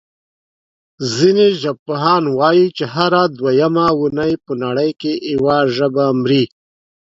ځینې 1.15 1.47
ژبپوهان 1.61 2.23
وايي 2.39 2.67
چې 2.77 2.83
هره 2.93 3.23
دویمه 3.37 3.85
اوونۍ 3.93 4.33
په 4.45 4.53
نړۍ 4.63 4.91
کې 5.01 5.13
یوه 5.33 5.57
ژبه 5.75 6.05
مري. 6.21 6.43